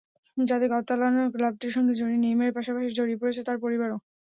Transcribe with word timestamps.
যাতে 0.37 0.65
কাতালান 0.73 1.15
ক্লাবটির 1.33 1.75
সঙ্গে 1.75 1.93
জড়িয়ে 1.99 2.23
নেইমারের 2.23 2.55
পাশাপাশি 2.57 2.89
জড়িয়ে 2.97 3.19
পড়েছে 3.21 3.41
তাঁর 3.47 3.57
পরিবারও। 3.65 3.97